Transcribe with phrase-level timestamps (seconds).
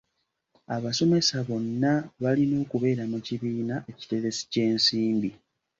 [0.75, 5.29] Abasomesa bonna balina okubeera mu kibiina ekiteresi ky'ensimbi.